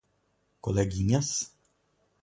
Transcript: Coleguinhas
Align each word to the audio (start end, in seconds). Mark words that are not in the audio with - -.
Coleguinhas 0.61 1.53